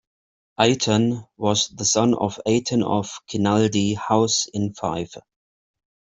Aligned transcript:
Ayton 0.59 1.27
was 1.37 1.67
the 1.67 1.85
son 1.85 2.15
of 2.15 2.41
Ayton 2.47 2.81
of 2.81 3.19
Kinaldie 3.29 3.93
House 3.93 4.47
in 4.51 4.73
Fife. 4.73 5.15